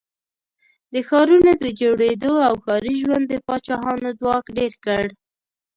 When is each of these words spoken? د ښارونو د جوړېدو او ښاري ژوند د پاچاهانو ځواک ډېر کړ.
د 0.93 0.95
ښارونو 1.07 1.51
د 1.63 1.65
جوړېدو 1.81 2.33
او 2.47 2.53
ښاري 2.63 2.93
ژوند 3.01 3.25
د 3.29 3.33
پاچاهانو 3.45 4.09
ځواک 4.19 4.45
ډېر 4.57 4.73
کړ. 4.85 5.05